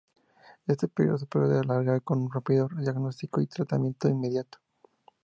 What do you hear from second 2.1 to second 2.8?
un rápido